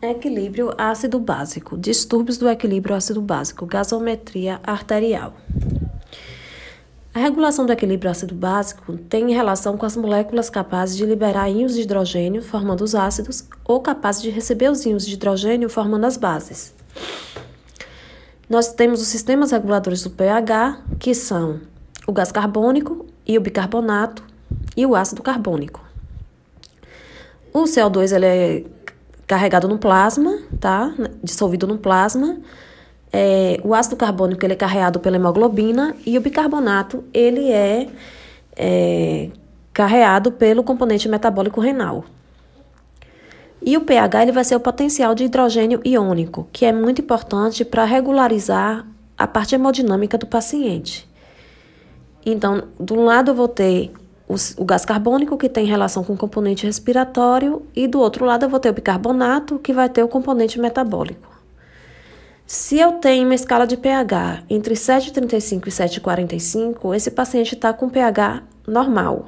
Equilíbrio 0.00 0.74
ácido 0.76 1.18
básico. 1.18 1.76
Distúrbios 1.76 2.36
do 2.36 2.48
equilíbrio 2.50 2.94
ácido 2.94 3.22
básico. 3.22 3.64
Gasometria 3.64 4.60
arterial. 4.62 5.32
A 7.14 7.18
regulação 7.18 7.64
do 7.64 7.72
equilíbrio 7.72 8.10
ácido 8.10 8.34
básico 8.34 8.98
tem 8.98 9.32
relação 9.32 9.74
com 9.78 9.86
as 9.86 9.96
moléculas 9.96 10.50
capazes 10.50 10.98
de 10.98 11.06
liberar 11.06 11.48
íons 11.48 11.74
de 11.74 11.80
hidrogênio, 11.80 12.42
formando 12.42 12.82
os 12.82 12.94
ácidos, 12.94 13.48
ou 13.64 13.80
capazes 13.80 14.20
de 14.20 14.28
receber 14.28 14.70
os 14.70 14.84
íons 14.84 15.06
de 15.06 15.14
hidrogênio, 15.14 15.70
formando 15.70 16.04
as 16.04 16.18
bases. 16.18 16.74
Nós 18.50 18.70
temos 18.74 19.00
os 19.00 19.08
sistemas 19.08 19.50
reguladores 19.50 20.02
do 20.02 20.10
pH, 20.10 20.78
que 20.98 21.14
são 21.14 21.58
o 22.06 22.12
gás 22.12 22.30
carbônico 22.30 23.06
e 23.26 23.38
o 23.38 23.40
bicarbonato 23.40 24.22
e 24.76 24.84
o 24.84 24.94
ácido 24.94 25.22
carbônico. 25.22 25.82
O 27.50 27.62
CO2 27.64 28.14
ele 28.14 28.26
é 28.26 28.64
carregado 29.26 29.66
no 29.68 29.78
plasma, 29.78 30.38
tá? 30.60 30.94
Dissolvido 31.22 31.66
no 31.66 31.78
plasma. 31.78 32.38
É, 33.12 33.60
o 33.64 33.74
ácido 33.74 33.96
carbônico 33.96 34.44
ele 34.44 34.52
é 34.52 34.56
carreado 34.56 35.00
pela 35.00 35.16
hemoglobina 35.16 35.94
e 36.04 36.18
o 36.18 36.20
bicarbonato 36.20 37.04
ele 37.14 37.50
é, 37.50 37.88
é 38.56 39.30
carreado 39.72 40.32
pelo 40.32 40.62
componente 40.62 41.08
metabólico 41.08 41.60
renal. 41.60 42.04
E 43.62 43.76
o 43.76 43.80
pH 43.80 44.22
ele 44.22 44.32
vai 44.32 44.44
ser 44.44 44.54
o 44.54 44.60
potencial 44.60 45.14
de 45.14 45.24
hidrogênio 45.24 45.80
iônico, 45.84 46.48
que 46.52 46.64
é 46.64 46.72
muito 46.72 47.00
importante 47.00 47.64
para 47.64 47.84
regularizar 47.84 48.86
a 49.18 49.26
parte 49.26 49.54
hemodinâmica 49.54 50.18
do 50.18 50.26
paciente. 50.26 51.08
Então, 52.24 52.64
de 52.78 52.92
um 52.92 53.04
lado 53.04 53.30
eu 53.30 53.34
vou 53.34 53.48
ter 53.48 53.92
o, 54.28 54.64
gás 54.64 54.84
carbônico, 54.84 55.36
que 55.36 55.48
tem 55.48 55.66
relação 55.66 56.02
com 56.02 56.14
o 56.14 56.16
componente 56.16 56.66
respiratório, 56.66 57.62
e 57.74 57.86
do 57.86 58.00
outro 58.00 58.24
lado 58.24 58.44
eu 58.44 58.48
vou 58.48 58.58
ter 58.58 58.70
o 58.70 58.72
bicarbonato, 58.72 59.58
que 59.58 59.72
vai 59.72 59.88
ter 59.88 60.02
o 60.02 60.08
componente 60.08 60.58
metabólico. 60.58 61.34
Se 62.46 62.78
eu 62.78 62.92
tenho 62.92 63.24
uma 63.24 63.34
escala 63.34 63.66
de 63.66 63.76
pH 63.76 64.44
entre 64.48 64.74
7,35 64.74 65.66
e 65.66 65.70
7,45, 65.70 66.94
esse 66.94 67.10
paciente 67.10 67.54
está 67.54 67.72
com 67.72 67.88
pH 67.88 68.42
normal. 68.66 69.26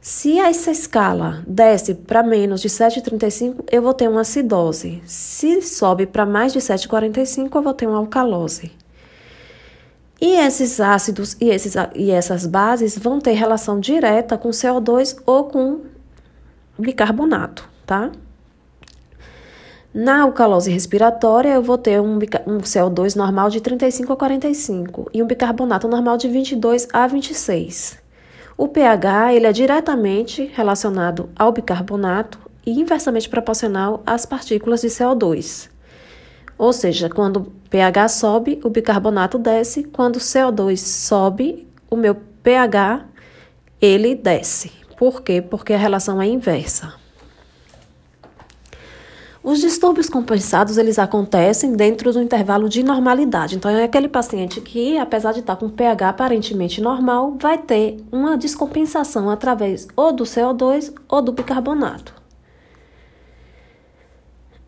Se 0.00 0.38
essa 0.38 0.70
escala 0.70 1.42
desce 1.46 1.94
para 1.94 2.22
menos 2.22 2.60
de 2.60 2.68
7,35, 2.68 3.64
eu 3.72 3.82
vou 3.82 3.94
ter 3.94 4.08
uma 4.08 4.20
acidose. 4.20 5.02
Se 5.06 5.62
sobe 5.62 6.06
para 6.06 6.26
mais 6.26 6.52
de 6.52 6.58
7,45, 6.60 7.48
eu 7.54 7.62
vou 7.62 7.74
ter 7.74 7.86
uma 7.86 7.98
alcalose. 7.98 8.70
E 10.20 10.36
esses 10.36 10.80
ácidos 10.80 11.36
e, 11.40 11.50
esses, 11.50 11.74
e 11.94 12.10
essas 12.10 12.46
bases 12.46 12.96
vão 12.96 13.18
ter 13.18 13.32
relação 13.32 13.80
direta 13.80 14.38
com 14.38 14.50
CO2 14.50 15.16
ou 15.26 15.44
com 15.44 15.80
bicarbonato, 16.78 17.68
tá? 17.84 18.10
Na 19.92 20.22
alcalose 20.22 20.72
respiratória, 20.72 21.50
eu 21.50 21.62
vou 21.62 21.78
ter 21.78 22.00
um, 22.00 22.14
um, 22.14 22.58
CO2 22.58 23.14
normal 23.14 23.48
de 23.48 23.60
35 23.60 24.12
a 24.12 24.16
45 24.16 25.10
e 25.14 25.22
um 25.22 25.26
bicarbonato 25.26 25.86
normal 25.86 26.16
de 26.16 26.26
22 26.26 26.88
a 26.92 27.06
26. 27.06 27.98
O 28.56 28.66
pH 28.66 29.34
ele 29.34 29.46
é 29.46 29.52
diretamente 29.52 30.50
relacionado 30.52 31.28
ao 31.36 31.52
bicarbonato 31.52 32.38
e 32.66 32.72
inversamente 32.72 33.28
proporcional 33.28 34.02
às 34.04 34.26
partículas 34.26 34.80
de 34.80 34.88
CO2. 34.88 35.73
Ou 36.56 36.72
seja, 36.72 37.08
quando 37.08 37.38
o 37.38 37.52
pH 37.68 38.08
sobe, 38.08 38.60
o 38.62 38.70
bicarbonato 38.70 39.38
desce, 39.38 39.84
quando 39.84 40.16
o 40.16 40.20
CO2 40.20 40.78
sobe, 40.78 41.66
o 41.90 41.96
meu 41.96 42.14
pH 42.42 43.06
ele 43.80 44.14
desce. 44.14 44.72
Por 44.96 45.22
quê? 45.22 45.42
Porque 45.42 45.72
a 45.72 45.78
relação 45.78 46.22
é 46.22 46.26
inversa. 46.26 46.94
Os 49.42 49.60
distúrbios 49.60 50.08
compensados, 50.08 50.78
eles 50.78 50.98
acontecem 50.98 51.74
dentro 51.74 52.10
do 52.14 52.22
intervalo 52.22 52.66
de 52.66 52.82
normalidade. 52.82 53.56
Então, 53.56 53.70
é 53.70 53.84
aquele 53.84 54.08
paciente 54.08 54.58
que, 54.62 54.96
apesar 54.96 55.32
de 55.32 55.40
estar 55.40 55.56
com 55.56 55.68
pH 55.68 56.08
aparentemente 56.08 56.80
normal, 56.80 57.36
vai 57.38 57.58
ter 57.58 58.02
uma 58.10 58.38
descompensação 58.38 59.28
através 59.28 59.86
ou 59.94 60.14
do 60.14 60.24
CO2 60.24 60.94
ou 61.06 61.20
do 61.20 61.32
bicarbonato. 61.32 62.23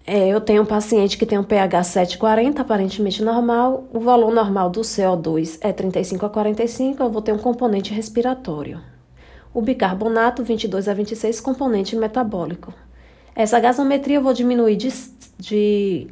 É, 0.06 0.28
eu 0.28 0.40
tenho 0.40 0.62
um 0.62 0.66
paciente 0.66 1.18
que 1.18 1.26
tem 1.26 1.36
um 1.36 1.42
pH 1.42 1.82
740, 1.82 2.62
aparentemente 2.62 3.24
normal. 3.24 3.88
O 3.92 3.98
valor 3.98 4.32
normal 4.32 4.70
do 4.70 4.82
CO2 4.82 5.58
é 5.60 5.72
35 5.72 6.24
a 6.24 6.30
45, 6.30 7.02
eu 7.02 7.10
vou 7.10 7.20
ter 7.20 7.32
um 7.32 7.38
componente 7.38 7.92
respiratório. 7.92 8.80
O 9.52 9.60
bicarbonato, 9.60 10.44
22 10.44 10.88
a 10.88 10.94
26, 10.94 11.40
componente 11.40 11.96
metabólico. 11.96 12.72
Essa 13.34 13.58
gasometria 13.58 14.16
eu 14.16 14.22
vou 14.22 14.32
diminuir 14.32 14.76
de, 14.76 14.88
de 15.38 16.06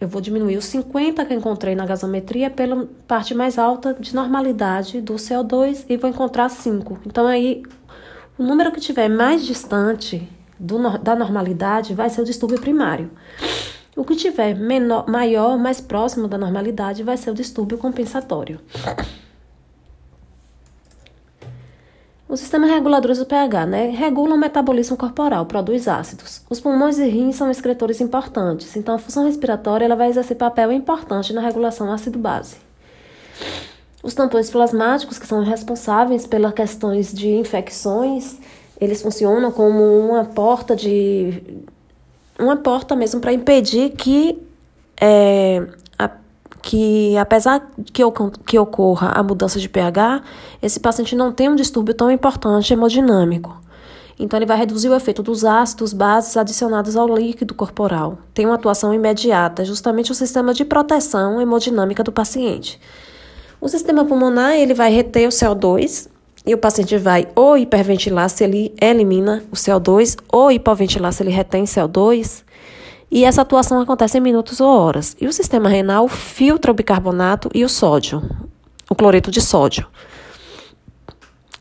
eu 0.00 0.08
vou 0.08 0.22
diminuir 0.22 0.56
os 0.56 0.64
50 0.64 1.26
que 1.26 1.34
eu 1.34 1.38
encontrei 1.38 1.74
na 1.74 1.84
gasometria 1.84 2.48
pela 2.48 2.88
parte 3.06 3.34
mais 3.34 3.58
alta 3.58 3.92
de 3.92 4.14
normalidade 4.14 5.02
do 5.02 5.14
CO2 5.14 5.84
e 5.90 5.98
vou 5.98 6.08
encontrar 6.08 6.48
5. 6.48 7.00
Então 7.06 7.26
aí 7.26 7.62
o 8.38 8.42
número 8.42 8.72
que 8.72 8.80
tiver 8.80 9.10
mais 9.10 9.44
distante 9.44 10.26
do, 10.58 10.98
da 10.98 11.16
normalidade 11.16 11.94
vai 11.94 12.10
ser 12.10 12.22
o 12.22 12.24
distúrbio 12.24 12.60
primário. 12.60 13.10
O 13.96 14.04
que 14.04 14.16
tiver 14.16 14.54
menor, 14.54 15.08
maior, 15.08 15.56
mais 15.56 15.80
próximo 15.80 16.26
da 16.26 16.36
normalidade, 16.36 17.02
vai 17.02 17.16
ser 17.16 17.30
o 17.30 17.34
distúrbio 17.34 17.78
compensatório. 17.78 18.60
Os 22.26 22.40
sistemas 22.40 22.70
reguladores 22.70 23.18
do 23.18 23.26
pH 23.26 23.66
né, 23.66 23.90
regulam 23.90 24.34
o 24.34 24.38
metabolismo 24.38 24.96
corporal, 24.96 25.46
produz 25.46 25.86
ácidos. 25.86 26.42
Os 26.50 26.58
pulmões 26.58 26.98
e 26.98 27.06
rins 27.06 27.36
são 27.36 27.48
excretores 27.48 28.00
importantes, 28.00 28.74
então 28.74 28.96
a 28.96 28.98
função 28.98 29.24
respiratória 29.24 29.84
ela 29.84 29.94
vai 29.94 30.08
exercer 30.08 30.36
papel 30.36 30.72
importante 30.72 31.32
na 31.32 31.40
regulação 31.40 31.92
ácido-base. 31.92 32.56
Os 34.02 34.14
tampões 34.14 34.50
plasmáticos, 34.50 35.18
que 35.18 35.26
são 35.26 35.44
responsáveis 35.44 36.26
pelas 36.26 36.52
questões 36.52 37.12
de 37.12 37.30
infecções, 37.30 38.38
eles 38.80 39.02
funcionam 39.02 39.50
como 39.52 39.82
uma 39.98 40.24
porta 40.24 40.74
de. 40.74 41.42
uma 42.38 42.56
porta 42.56 42.96
mesmo 42.96 43.20
para 43.20 43.32
impedir 43.32 43.90
que. 43.90 44.38
É, 45.00 45.66
a, 45.98 46.10
que 46.62 47.16
apesar 47.16 47.70
que, 47.92 48.02
que 48.46 48.58
ocorra 48.58 49.08
a 49.08 49.22
mudança 49.22 49.58
de 49.58 49.68
pH, 49.68 50.22
esse 50.62 50.80
paciente 50.80 51.14
não 51.14 51.32
tem 51.32 51.48
um 51.48 51.54
distúrbio 51.54 51.94
tão 51.94 52.10
importante 52.10 52.72
hemodinâmico. 52.72 53.62
Então, 54.18 54.38
ele 54.38 54.46
vai 54.46 54.56
reduzir 54.56 54.88
o 54.88 54.94
efeito 54.94 55.22
dos 55.24 55.44
ácidos 55.44 55.92
bases 55.92 56.36
adicionados 56.36 56.96
ao 56.96 57.12
líquido 57.12 57.52
corporal. 57.52 58.18
Tem 58.32 58.46
uma 58.46 58.54
atuação 58.54 58.94
imediata, 58.94 59.64
justamente 59.64 60.12
o 60.12 60.14
sistema 60.14 60.54
de 60.54 60.64
proteção 60.64 61.40
hemodinâmica 61.40 62.04
do 62.04 62.12
paciente. 62.12 62.80
O 63.60 63.68
sistema 63.68 64.04
pulmonar 64.04 64.52
ele 64.52 64.72
vai 64.72 64.92
reter 64.92 65.26
o 65.26 65.30
CO2 65.30 66.08
e 66.46 66.54
o 66.54 66.58
paciente 66.58 66.96
vai 66.98 67.26
ou 67.34 67.56
hiperventilar 67.56 68.28
se 68.28 68.44
ele 68.44 68.74
elimina 68.80 69.42
o 69.50 69.54
CO2 69.54 70.16
ou 70.30 70.52
hipoventilar 70.52 71.12
se 71.12 71.22
ele 71.22 71.30
retém 71.30 71.64
CO2. 71.64 72.42
E 73.10 73.24
essa 73.24 73.42
atuação 73.42 73.80
acontece 73.80 74.18
em 74.18 74.20
minutos 74.20 74.60
ou 74.60 74.68
horas. 74.68 75.16
E 75.20 75.26
o 75.26 75.32
sistema 75.32 75.68
renal 75.68 76.08
filtra 76.08 76.70
o 76.70 76.74
bicarbonato 76.74 77.48
e 77.54 77.64
o 77.64 77.68
sódio, 77.68 78.22
o 78.90 78.94
cloreto 78.94 79.30
de 79.30 79.40
sódio. 79.40 79.86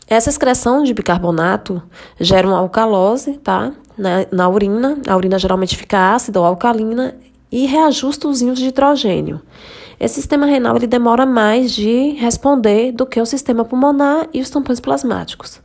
Essa 0.08 0.30
excreção 0.30 0.84
de 0.84 0.94
bicarbonato 0.94 1.82
gera 2.20 2.48
uma 2.48 2.58
alcalose, 2.58 3.34
tá? 3.38 3.72
Na, 3.98 4.26
na 4.32 4.50
urina. 4.50 4.98
A 5.08 5.16
urina 5.16 5.40
geralmente 5.40 5.78
fica 5.78 6.14
ácida 6.14 6.40
ou 6.40 6.46
alcalina 6.46 7.16
e 7.52 7.66
reajusta 7.66 8.28
os 8.28 8.42
íons 8.42 8.60
de 8.60 8.68
hidrogênio. 8.68 9.40
Esse 10.00 10.16
sistema 10.16 10.46
renal 10.46 10.76
ele 10.76 10.88
demora 10.88 11.26
mais 11.26 11.72
de 11.72 12.12
responder 12.12 12.92
do 12.92 13.06
que 13.06 13.22
o 13.22 13.26
sistema 13.26 13.64
pulmonar 13.64 14.28
e 14.34 14.42
os 14.42 14.50
tampões 14.50 14.80
plasmáticos. 14.80 15.62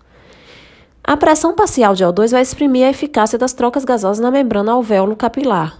A 1.03 1.17
pressão 1.17 1.55
parcial 1.55 1.95
de 1.95 2.05
O2 2.05 2.33
vai 2.33 2.43
exprimir 2.43 2.87
a 2.87 2.91
eficácia 2.91 3.39
das 3.39 3.53
trocas 3.53 3.85
gasosas 3.85 4.21
na 4.21 4.31
membrana 4.31 4.73
alvéolo 4.73 5.17
capilar. 5.17 5.79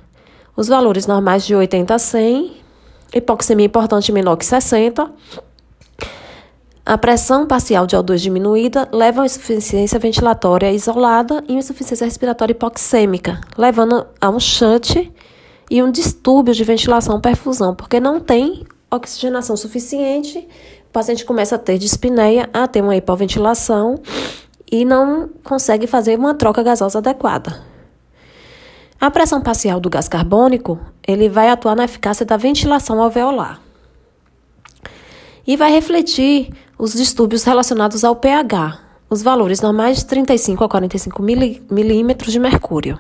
Os 0.57 0.69
valores 0.69 1.07
normais 1.07 1.47
de 1.47 1.55
80 1.55 1.95
a 1.95 1.99
100, 1.99 2.57
hipoxemia 3.15 3.67
importante 3.67 4.11
menor 4.11 4.37
que 4.37 4.47
60, 4.47 5.13
a 6.89 6.97
pressão 6.97 7.47
parcial 7.47 7.87
de 7.87 7.95
O2 7.95 8.17
diminuída 8.17 8.89
leva 8.91 9.21
a 9.21 9.27
insuficiência 9.27 9.99
ventilatória 9.99 10.73
isolada 10.73 11.45
e 11.47 11.53
insuficiência 11.53 12.07
respiratória 12.07 12.53
hipoxêmica, 12.53 13.39
levando 13.59 14.07
a 14.19 14.31
um 14.31 14.41
shunt 14.41 15.13
e 15.71 15.83
um 15.83 15.91
distúrbio 15.91 16.55
de 16.55 16.65
ventilação 16.65 17.21
perfusão, 17.21 17.75
porque 17.75 18.01
não 18.01 18.21
tem 18.21 18.65
oxigenação 18.91 19.57
suficiente, 19.57 20.49
o 20.89 20.93
paciente 20.93 21.25
começa 21.25 21.57
a 21.57 21.59
ter 21.59 21.79
dispneia, 21.79 22.49
a 22.53 22.67
ter 22.67 22.83
uma 22.83 22.97
hipoventilação 22.97 24.01
e 24.71 24.85
não 24.85 25.29
consegue 25.45 25.87
fazer 25.87 26.19
uma 26.19 26.35
troca 26.35 26.63
gasosa 26.63 26.99
adequada. 26.99 27.63
A 29.01 29.11
pressão 29.11 29.41
parcial 29.41 29.79
do 29.79 29.91
gás 29.91 30.09
carbônico, 30.09 30.79
ele 31.07 31.29
vai 31.29 31.51
atuar 31.51 31.77
na 31.77 31.85
eficácia 31.85 32.27
da 32.27 32.37
ventilação 32.37 33.01
alveolar. 33.01 33.61
E 35.47 35.57
vai 35.57 35.71
refletir 35.71 36.51
os 36.77 36.95
distúrbios 36.95 37.45
relacionados 37.45 38.03
ao 38.03 38.17
pH, 38.17 38.81
os 39.09 39.23
valores 39.23 39.61
normais 39.61 39.99
de 39.99 40.07
35 40.07 40.65
a 40.65 40.69
45 40.69 41.23
milímetros 41.23 42.33
de 42.33 42.39
mercúrio. 42.39 42.99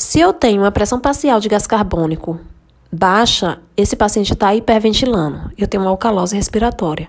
Se 0.00 0.18
eu 0.18 0.32
tenho 0.32 0.62
uma 0.62 0.72
pressão 0.72 0.98
parcial 0.98 1.38
de 1.40 1.48
gás 1.50 1.66
carbônico 1.66 2.40
baixa, 2.90 3.60
esse 3.76 3.94
paciente 3.94 4.32
está 4.32 4.54
hiperventilando. 4.54 5.52
Eu 5.58 5.68
tenho 5.68 5.82
uma 5.82 5.90
alcalose 5.90 6.34
respiratória. 6.34 7.06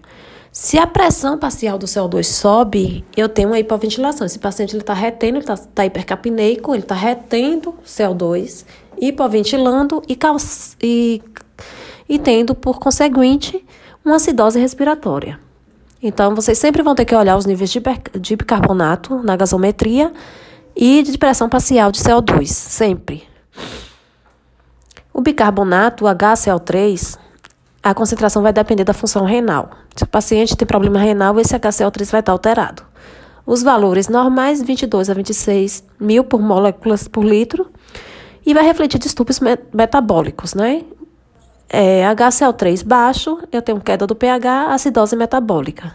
Se 0.51 0.77
a 0.77 0.85
pressão 0.85 1.37
parcial 1.37 1.77
do 1.77 1.85
CO2 1.85 2.25
sobe, 2.25 3.05
eu 3.15 3.29
tenho 3.29 3.47
uma 3.47 3.59
hipoventilação. 3.59 4.27
Esse 4.27 4.37
paciente 4.37 4.75
está 4.75 4.93
retendo, 4.93 5.37
ele 5.37 5.39
está 5.39 5.55
tá 5.55 5.85
hipercapneico, 5.85 6.75
ele 6.75 6.83
está 6.83 6.93
retendo 6.93 7.73
CO2, 7.85 8.65
hipoventilando 8.99 10.03
e, 10.05 10.19
e, 10.83 11.21
e 12.09 12.19
tendo, 12.19 12.53
por 12.53 12.77
conseguinte, 12.77 13.65
uma 14.03 14.17
acidose 14.17 14.59
respiratória. 14.59 15.39
Então, 16.03 16.35
vocês 16.35 16.57
sempre 16.57 16.83
vão 16.83 16.93
ter 16.93 17.05
que 17.05 17.15
olhar 17.15 17.37
os 17.37 17.45
níveis 17.45 17.71
de, 17.71 17.81
de 18.19 18.35
bicarbonato 18.35 19.23
na 19.23 19.37
gasometria 19.37 20.11
e 20.75 21.03
de 21.03 21.17
pressão 21.17 21.49
parcial 21.49 21.91
de 21.91 21.99
CO2, 21.99 22.47
sempre. 22.47 23.23
O 25.13 25.21
bicarbonato, 25.21 26.05
o 26.05 26.07
HCl3, 26.07 27.17
a 27.83 27.93
concentração 27.93 28.41
vai 28.41 28.53
depender 28.53 28.83
da 28.83 28.93
função 28.93 29.25
renal. 29.25 29.71
Se 29.95 30.03
o 30.03 30.07
paciente 30.07 30.55
tem 30.55 30.67
problema 30.67 30.99
renal, 30.99 31.39
esse 31.39 31.53
HCl3 31.53 32.11
vai 32.11 32.19
estar 32.19 32.31
alterado. 32.31 32.83
Os 33.45 33.63
valores 33.63 34.07
normais, 34.07 34.61
22 34.61 35.09
a 35.09 35.13
26 35.13 35.83
mil 35.99 36.23
por 36.23 36.41
moléculas 36.41 37.07
por 37.07 37.25
litro, 37.25 37.71
e 38.45 38.53
vai 38.53 38.63
refletir 38.63 38.99
distúrbios 38.99 39.39
metabólicos, 39.73 40.53
né? 40.53 40.83
É, 41.69 42.03
HCl3 42.13 42.85
baixo, 42.85 43.39
eu 43.51 43.61
tenho 43.61 43.79
queda 43.79 44.05
do 44.05 44.15
pH, 44.15 44.73
acidose 44.73 45.15
metabólica. 45.15 45.93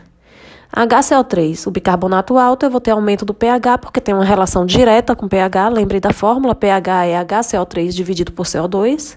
HCl3, 0.75 1.67
o 1.67 1.71
bicarbonato 1.71 2.39
alto, 2.39 2.67
eu 2.67 2.71
vou 2.71 2.81
ter 2.81 2.91
aumento 2.91 3.25
do 3.25 3.33
pH, 3.33 3.79
porque 3.79 4.01
tem 4.01 4.15
uma 4.15 4.25
relação 4.25 4.67
direta 4.67 5.15
com 5.15 5.29
pH, 5.29 5.69
lembre 5.69 6.01
da 6.01 6.13
fórmula, 6.13 6.55
pH 6.55 7.07
é 7.07 7.25
HCl3 7.25 7.91
dividido 7.91 8.33
por 8.33 8.47
CO2, 8.47 9.17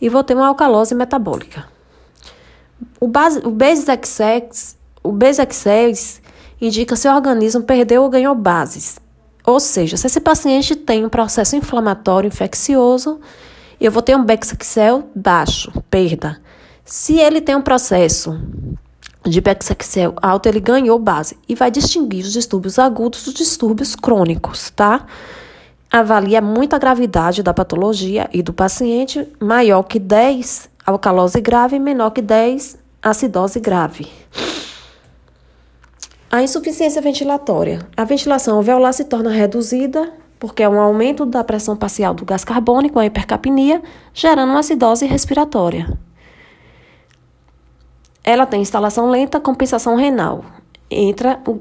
e 0.00 0.08
vou 0.08 0.24
ter 0.24 0.34
uma 0.34 0.48
alcalose 0.48 0.94
metabólica. 0.94 1.64
O, 2.98 3.06
base, 3.06 3.40
o 3.44 3.50
BASEX, 3.50 4.76
o 5.02 5.12
BASEX 5.12 6.20
indica 6.60 6.96
se 6.96 7.08
o 7.08 7.14
organismo 7.14 7.62
perdeu 7.62 8.02
ou 8.02 8.08
ganhou 8.08 8.34
bases. 8.34 8.98
Ou 9.44 9.58
seja, 9.58 9.96
se 9.96 10.06
esse 10.06 10.20
paciente 10.20 10.76
tem 10.76 11.04
um 11.04 11.08
processo 11.08 11.56
inflamatório 11.56 12.28
infeccioso, 12.28 13.20
eu 13.80 13.90
vou 13.90 14.00
ter 14.00 14.16
um 14.16 14.24
Bexaxel 14.24 15.10
baixo, 15.14 15.72
perda. 15.90 16.40
Se 16.84 17.18
ele 17.18 17.40
tem 17.40 17.56
um 17.56 17.62
processo 17.62 18.40
de 19.24 19.40
Bexaxel 19.40 20.14
alto, 20.20 20.48
ele 20.48 20.60
ganhou 20.60 20.98
base 20.98 21.36
e 21.48 21.54
vai 21.54 21.70
distinguir 21.70 22.24
os 22.24 22.32
distúrbios 22.32 22.78
agudos 22.78 23.24
dos 23.24 23.34
distúrbios 23.34 23.94
crônicos, 23.94 24.70
tá? 24.70 25.06
Avalia 25.90 26.40
muito 26.40 26.74
a 26.74 26.78
gravidade 26.78 27.42
da 27.42 27.52
patologia 27.52 28.28
e 28.32 28.42
do 28.42 28.52
paciente, 28.52 29.28
maior 29.38 29.82
que 29.82 29.98
10 29.98 30.68
alcalose 30.86 31.40
grave, 31.40 31.78
menor 31.78 32.10
que 32.10 32.22
10 32.22 32.78
acidose 33.02 33.60
grave. 33.60 34.08
A 36.30 36.42
insuficiência 36.42 37.02
ventilatória. 37.02 37.86
A 37.94 38.04
ventilação 38.04 38.56
alveolar 38.56 38.94
se 38.94 39.04
torna 39.04 39.30
reduzida 39.30 40.10
porque 40.42 40.64
é 40.64 40.68
um 40.68 40.80
aumento 40.80 41.24
da 41.24 41.44
pressão 41.44 41.76
parcial 41.76 42.14
do 42.14 42.24
gás 42.24 42.42
carbônico, 42.42 42.98
a 42.98 43.06
hipercapnia, 43.06 43.80
gerando 44.12 44.50
uma 44.50 44.58
acidose 44.58 45.06
respiratória. 45.06 45.96
Ela 48.24 48.46
tem 48.46 48.62
instalação 48.62 49.10
lenta, 49.10 49.40
compensação 49.40 49.96
renal. 49.96 50.44
Entra 50.90 51.40
o, 51.46 51.58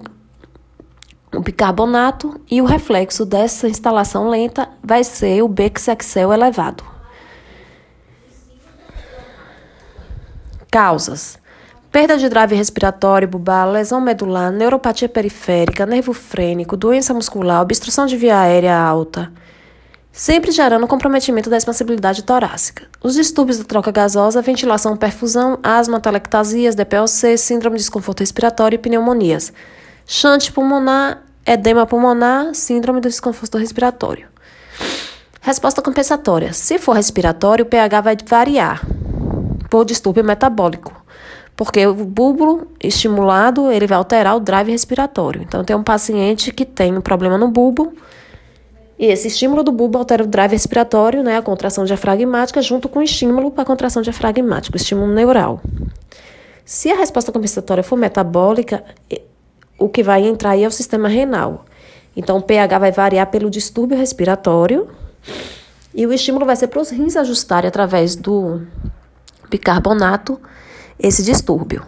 o 1.35 1.39
bicarbonato 1.39 2.39
e 2.49 2.61
o 2.61 2.65
reflexo 2.65 3.25
dessa 3.25 3.67
instalação 3.67 4.29
lenta 4.29 4.69
vai 4.83 5.03
ser 5.03 5.41
o 5.41 5.47
Bexexel 5.47 6.31
elevado. 6.31 6.83
Causas: 10.69 11.39
Perda 11.91 12.17
de 12.17 12.29
drive 12.29 12.55
respiratório, 12.55 13.27
bubar, 13.27 13.67
lesão 13.67 13.99
medular, 13.99 14.51
neuropatia 14.51 15.09
periférica, 15.09 15.85
nervo 15.85 16.13
frênico, 16.13 16.77
doença 16.77 17.13
muscular, 17.13 17.61
obstrução 17.61 18.05
de 18.05 18.15
via 18.15 18.39
aérea 18.39 18.77
alta, 18.79 19.29
sempre 20.11 20.51
gerando 20.51 20.87
comprometimento 20.87 21.49
da 21.49 21.57
expansibilidade 21.57 22.23
torácica. 22.23 22.85
Os 23.01 23.13
distúrbios 23.13 23.57
da 23.57 23.63
troca 23.63 23.91
gasosa, 23.91 24.41
ventilação, 24.41 24.97
perfusão, 24.97 25.57
asma, 25.63 25.99
telectasias, 25.99 26.75
DPLC, 26.75 27.37
síndrome 27.37 27.77
de 27.77 27.83
desconforto 27.83 28.19
respiratório 28.19 28.75
e 28.75 28.79
pneumonias. 28.79 29.53
Chante 30.05 30.51
pulmonar, 30.51 31.23
edema 31.45 31.85
pulmonar, 31.85 32.53
síndrome 32.53 32.99
do 32.99 33.07
desconforto 33.07 33.57
respiratório. 33.57 34.27
Resposta 35.39 35.81
compensatória. 35.81 36.53
Se 36.53 36.77
for 36.77 36.93
respiratório, 36.93 37.63
o 37.63 37.67
pH 37.67 38.01
vai 38.01 38.17
variar 38.27 38.85
por 39.69 39.85
distúrbio 39.85 40.23
metabólico. 40.23 40.93
Porque 41.55 41.85
o 41.85 41.93
bulbo 41.93 42.67
estimulado, 42.79 43.71
ele 43.71 43.87
vai 43.87 43.97
alterar 43.97 44.35
o 44.35 44.39
drive 44.39 44.69
respiratório. 44.69 45.41
Então, 45.41 45.63
tem 45.63 45.75
um 45.75 45.83
paciente 45.83 46.51
que 46.51 46.65
tem 46.65 46.95
um 46.95 47.01
problema 47.01 47.37
no 47.37 47.47
bulbo, 47.47 47.93
e 49.01 49.07
esse 49.07 49.27
estímulo 49.27 49.63
do 49.63 49.71
bulbo 49.71 49.97
altera 49.97 50.23
o 50.23 50.27
drive 50.27 50.51
respiratório, 50.51 51.23
né, 51.23 51.35
a 51.35 51.41
contração 51.41 51.83
diafragmática, 51.83 52.61
junto 52.61 52.87
com 52.87 52.99
o 52.99 53.01
estímulo 53.01 53.49
para 53.49 53.63
a 53.63 53.65
contração 53.65 54.03
diafragmática, 54.03 54.77
o 54.77 54.79
estímulo 54.79 55.11
neural. 55.11 55.59
Se 56.63 56.91
a 56.91 56.95
resposta 56.95 57.31
compensatória 57.31 57.83
for 57.83 57.97
metabólica, 57.97 58.83
o 59.79 59.89
que 59.89 60.03
vai 60.03 60.27
entrar 60.27 60.51
aí 60.51 60.63
é 60.63 60.67
o 60.67 60.71
sistema 60.71 61.07
renal. 61.07 61.65
Então, 62.15 62.37
o 62.37 62.43
pH 62.43 62.77
vai 62.77 62.91
variar 62.91 63.25
pelo 63.31 63.49
distúrbio 63.49 63.97
respiratório 63.97 64.87
e 65.95 66.05
o 66.05 66.13
estímulo 66.13 66.45
vai 66.45 66.55
ser 66.55 66.67
para 66.67 66.79
os 66.79 66.91
rins 66.91 67.15
ajustarem 67.15 67.69
através 67.69 68.15
do 68.15 68.61
bicarbonato 69.49 70.39
esse 70.99 71.23
distúrbio. 71.23 71.83